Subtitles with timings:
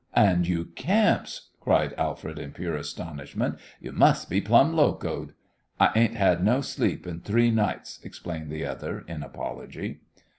[0.15, 3.59] "And you camps!" cried Alfred, in pure astonishment.
[3.79, 5.33] "You must be plumb locoed!"
[5.79, 9.99] "I ain't had no sleep in three nights," explained the other, in apology.